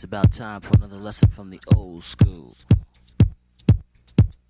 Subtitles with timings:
[0.00, 2.56] It's about time for another lesson from the old school.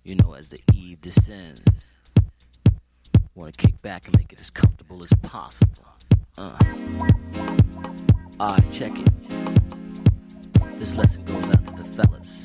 [0.05, 1.59] You know, as the eve descends,
[3.35, 5.83] want to kick back and make it as comfortable as possible.
[6.37, 6.57] Uh.
[8.39, 9.09] Alright, check it.
[10.79, 12.43] This lesson goes out to the fellas.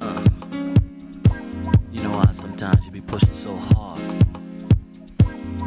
[0.00, 0.28] Uh.
[1.92, 4.00] You know how sometimes you be pushing so hard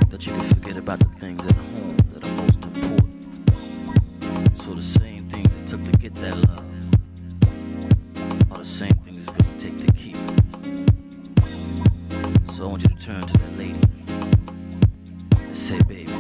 [0.10, 3.16] that you can forget about the things at home that are most important.
[4.62, 5.09] So the same
[5.70, 6.66] took to get that love
[8.50, 10.18] are the same things it's gonna take to keep.
[12.56, 13.80] So I want you to turn to that lady
[15.38, 16.12] and say, baby,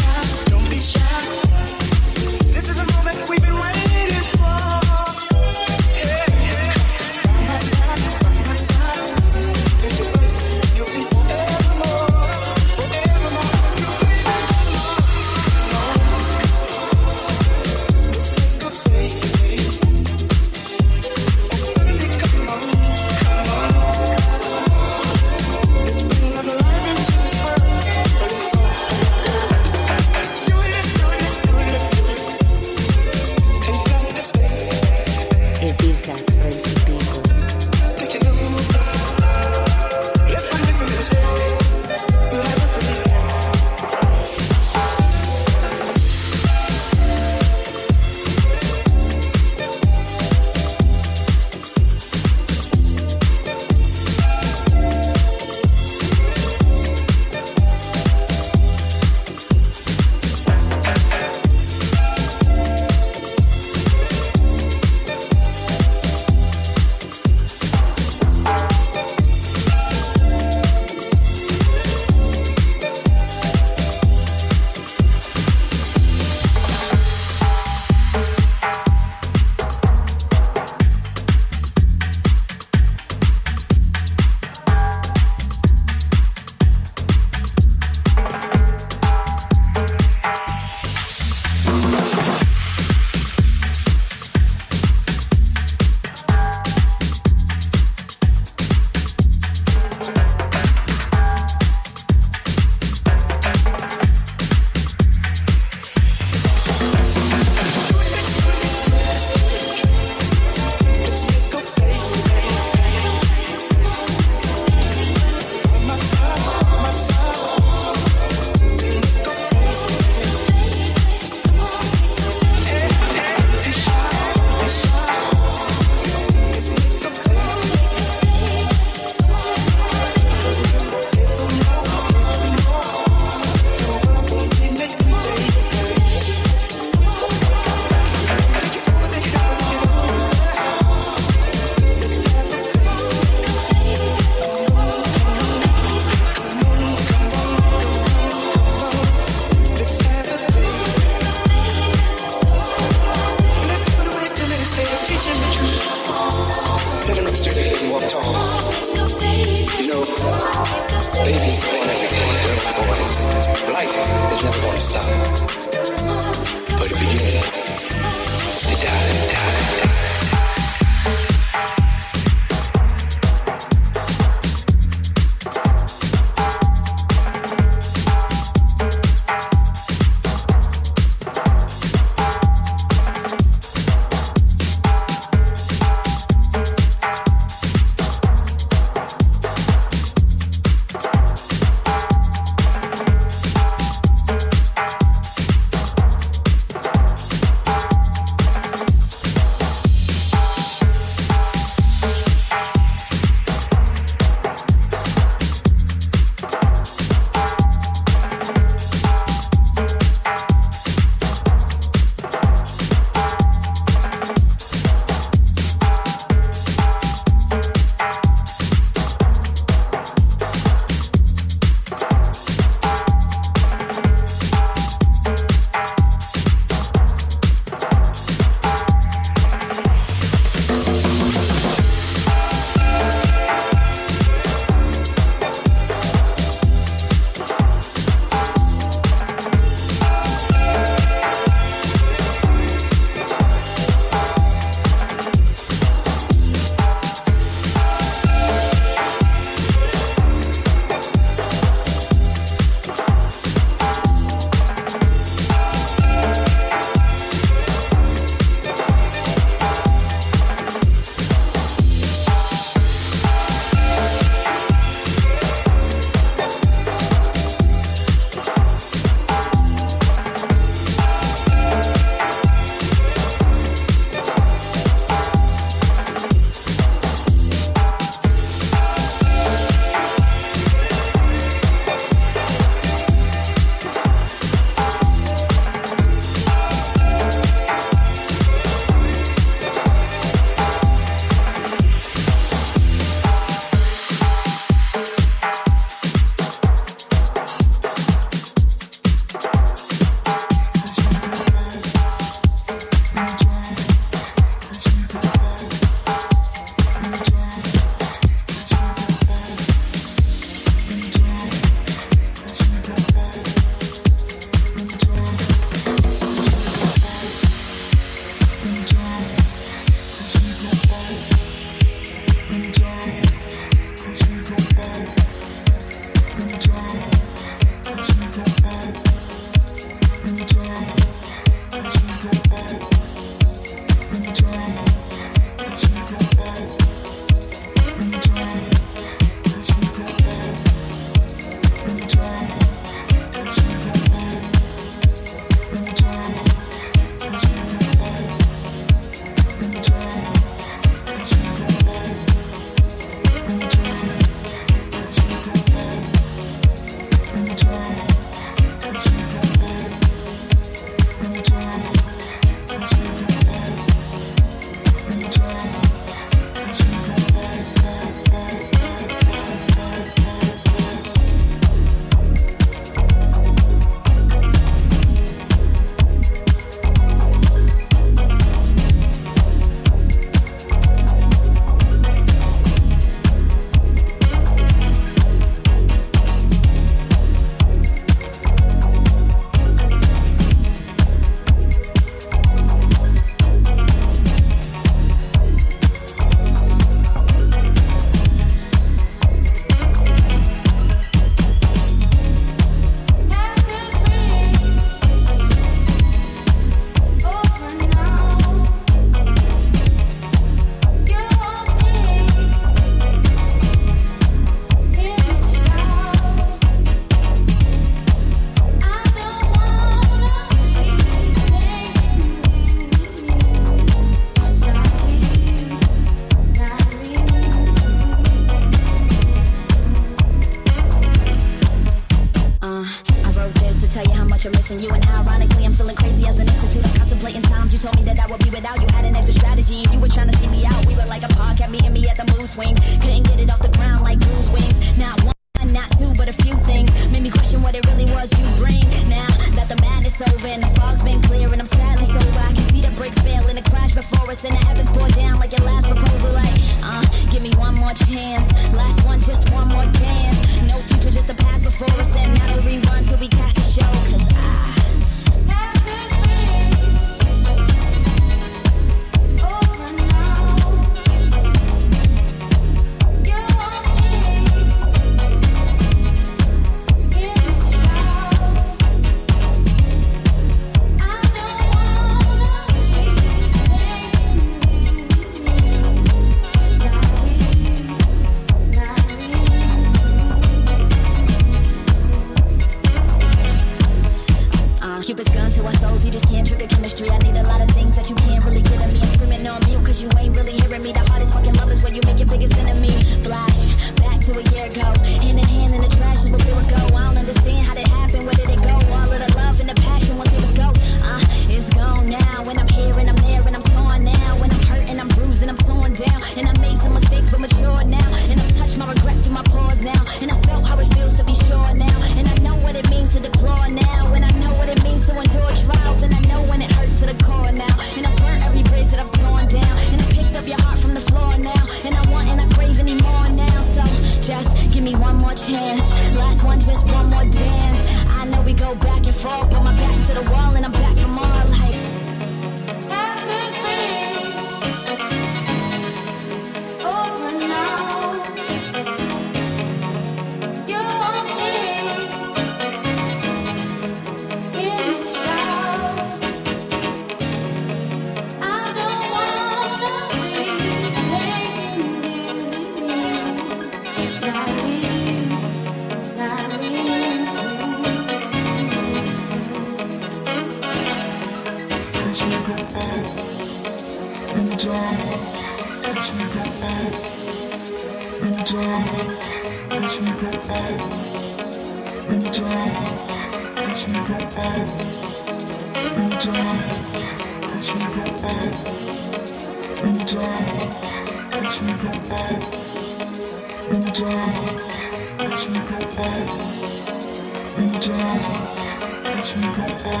[599.16, 600.00] Cause you don't know,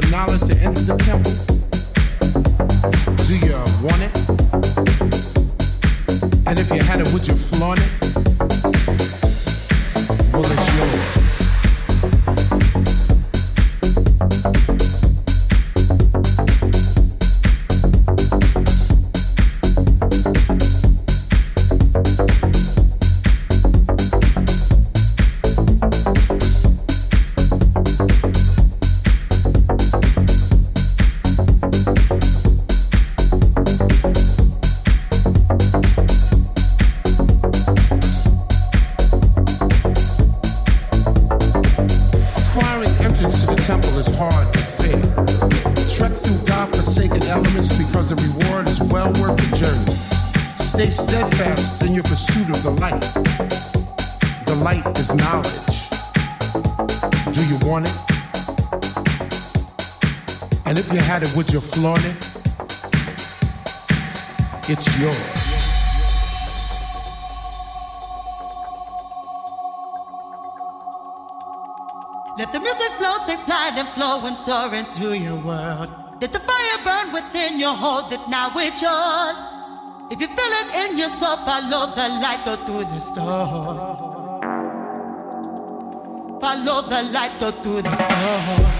[0.00, 1.32] the knowledge to enter the temple?
[3.24, 4.12] Do you want it?
[6.46, 8.07] And if you had it, would you flaunt it?
[64.98, 65.06] Let
[72.52, 75.90] the music flow, take flight and flow and soar into your world.
[76.20, 79.36] Let the fire burn within you, hold it now, it's yours.
[80.10, 83.76] If you feel it in your soul, follow the light, go through the storm.
[86.40, 88.77] Follow the light, go through the storm.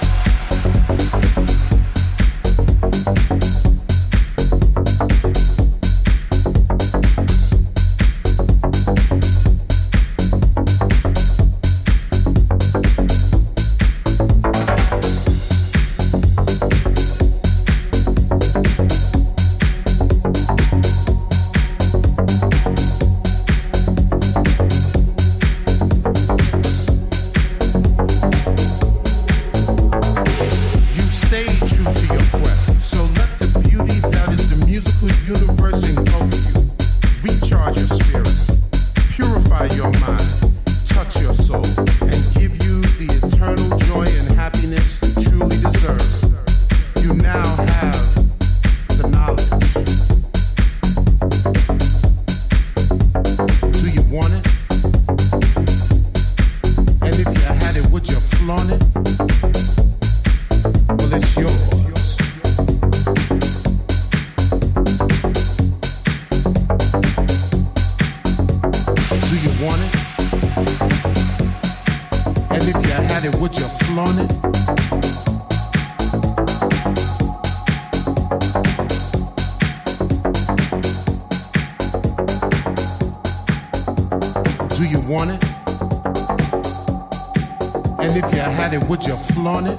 [89.49, 89.79] Flaunt it?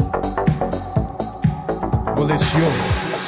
[2.16, 3.24] Well, it's yours.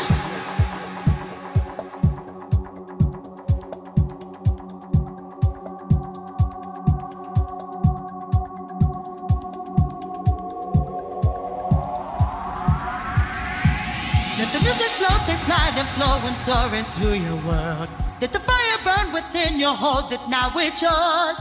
[14.38, 17.90] Let the music flow, take flight and flow and soar into your world.
[18.20, 21.38] Let the fire burn within you, hold it now, it's yours.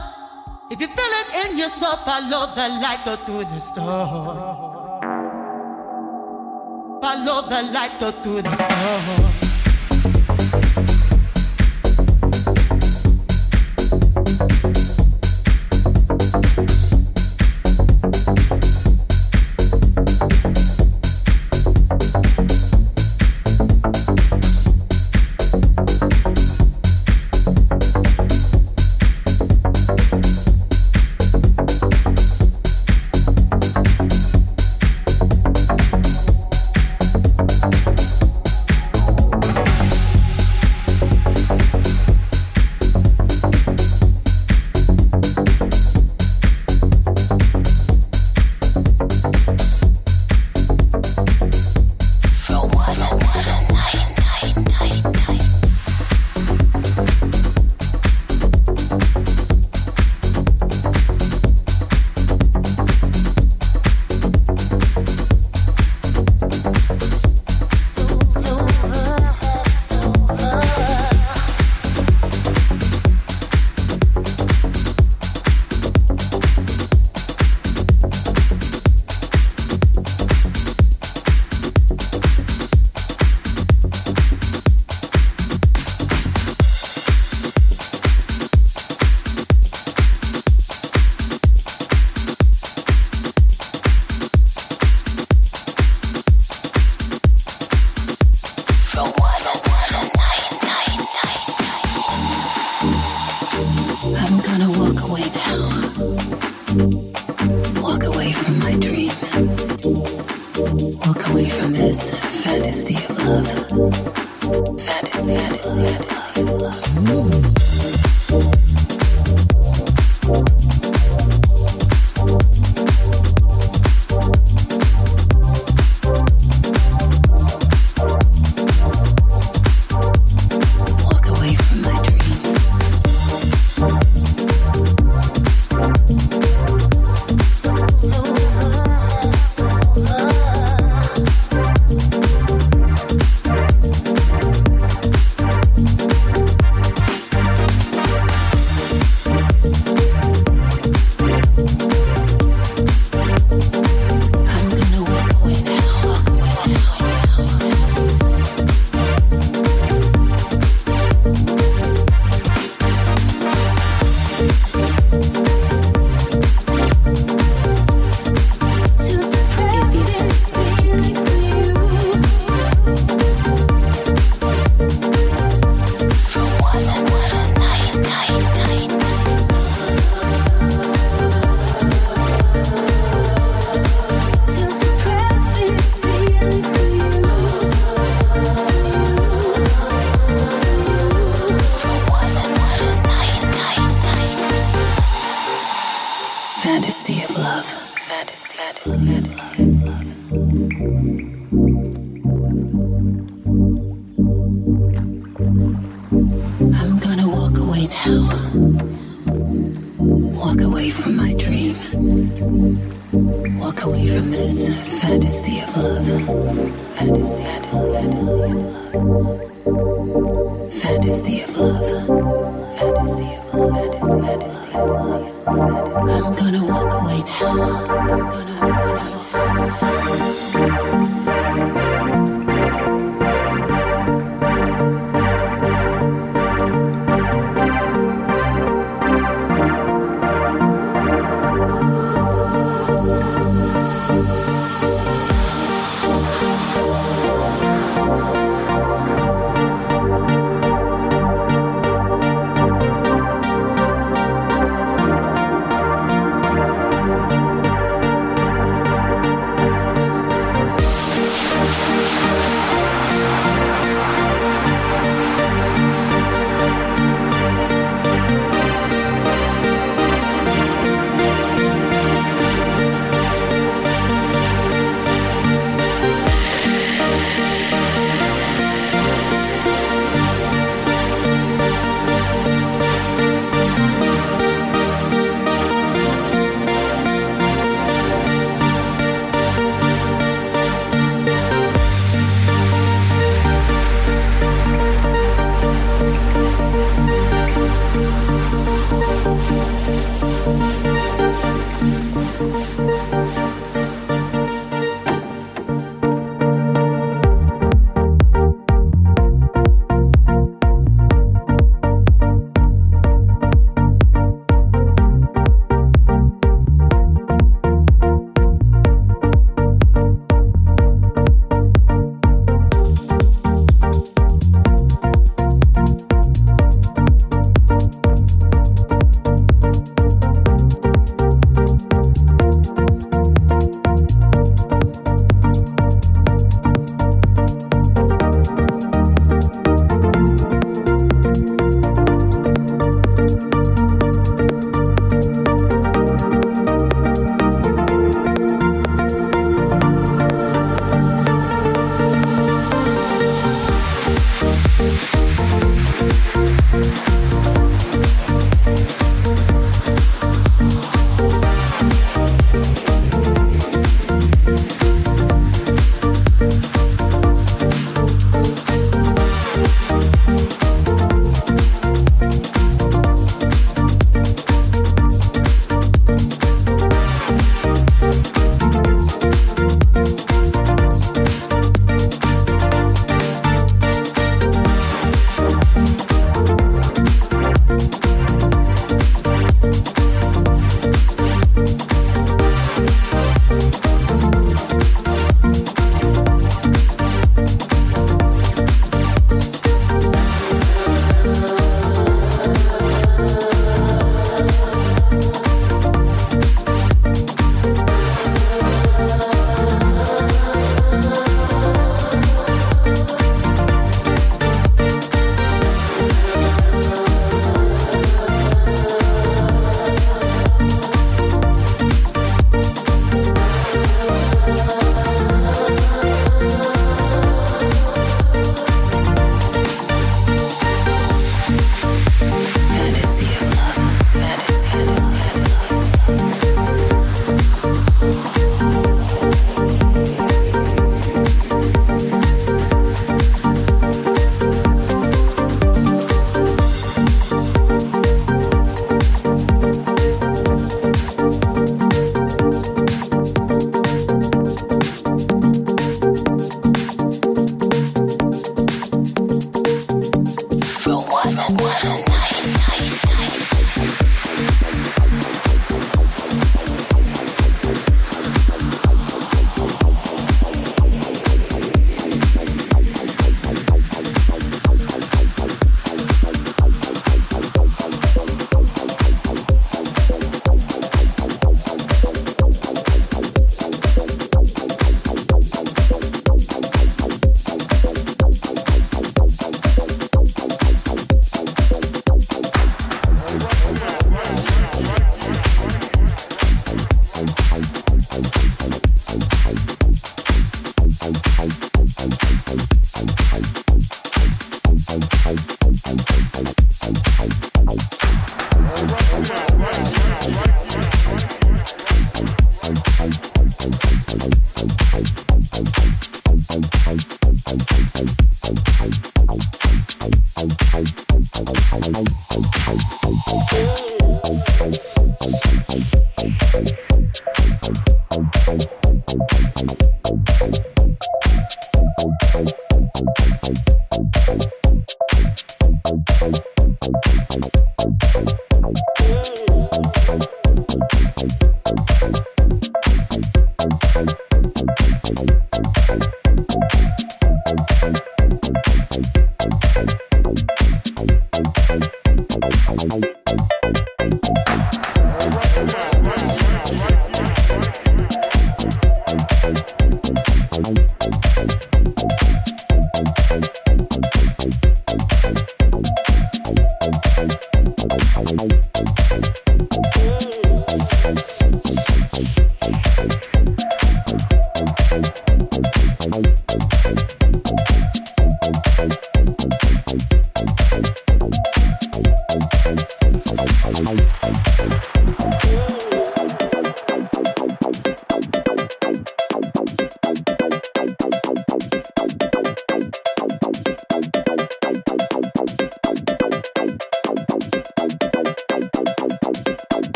[0.69, 4.50] If you feel it in your soul, follow the light, go through the storm.
[7.23, 9.40] Follow the light, go through the storm.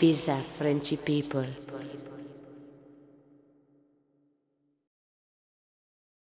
[0.00, 1.46] Ibiza Frenchy people.